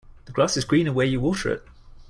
The 0.25 0.31
grass 0.31 0.57
is 0.57 0.65
greener 0.65 0.91
where 0.91 1.05
you 1.05 1.21
water 1.21 1.49
it. 1.51 1.63